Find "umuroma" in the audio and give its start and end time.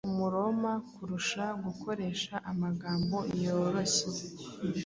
0.09-0.71